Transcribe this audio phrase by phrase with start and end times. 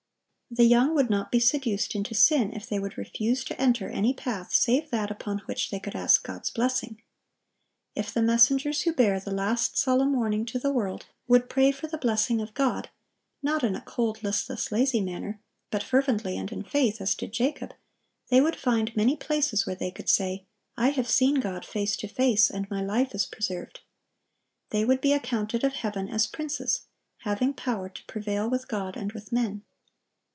[0.53, 4.13] The young would not be seduced into sin if they would refuse to enter any
[4.13, 7.01] path save that upon which they could ask God's blessing.
[7.95, 11.87] If the messengers who bear the last solemn warning to the world would pray for
[11.87, 12.89] the blessing of God,
[13.41, 17.73] not in a cold, listless, lazy manner, but fervently and in faith, as did Jacob,
[18.27, 20.43] they would find many places where they could say,
[20.75, 23.85] "I have seen God face to face, and my life is preserved."(1061)
[24.71, 26.87] They would be accounted of heaven as princes,
[27.19, 29.63] having power to prevail with God and with men.